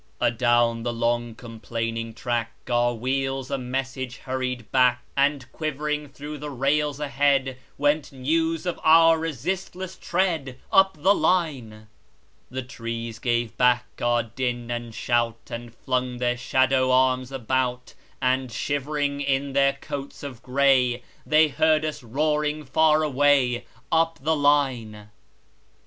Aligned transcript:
Adown 0.19 0.81
the 0.81 0.91
long, 0.91 1.35
complaining 1.35 2.11
track, 2.15 2.53
Our 2.67 2.95
wheels 2.95 3.51
a 3.51 3.59
message 3.59 4.17
hurried 4.17 4.71
back; 4.71 5.03
And 5.15 5.45
quivering 5.51 6.09
through 6.09 6.39
the 6.39 6.49
rails 6.49 6.99
ahead, 6.99 7.59
Went 7.77 8.11
news 8.11 8.65
of 8.65 8.79
our 8.83 9.19
resistless 9.19 9.95
tread, 9.97 10.57
Up 10.71 10.97
the 10.99 11.13
line. 11.13 11.85
The 12.49 12.63
trees 12.63 13.19
gave 13.19 13.55
back 13.57 13.85
our 14.01 14.23
din 14.23 14.71
and 14.71 14.95
shout, 14.95 15.51
And 15.51 15.71
flung 15.71 16.17
their 16.17 16.35
shadow 16.35 16.89
arms 16.89 17.31
about; 17.31 17.93
And 18.19 18.51
shivering 18.51 19.21
in 19.21 19.53
their 19.53 19.73
coats 19.73 20.23
of 20.23 20.41
gray, 20.41 21.03
They 21.27 21.47
heard 21.49 21.85
us 21.85 22.01
roaring 22.01 22.65
far 22.65 23.03
away, 23.03 23.65
Up 23.91 24.17
the 24.19 24.35
line. 24.35 25.11